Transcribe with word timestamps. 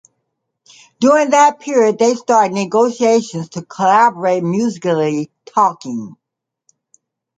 During 0.99 1.29
that 1.29 1.59
period 1.59 1.99
they 1.99 2.15
started 2.15 2.55
negotiations 2.55 3.49
to 3.49 3.61
collaborate 3.63 4.41
musically 4.41 5.29
talking. 5.45 6.15